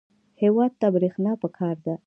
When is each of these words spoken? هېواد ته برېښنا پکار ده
هېواد 0.41 0.71
ته 0.79 0.87
برېښنا 0.93 1.31
پکار 1.41 1.75
ده 1.85 1.93